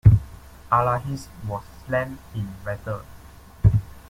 [0.71, 3.03] Alahis was slain in battle.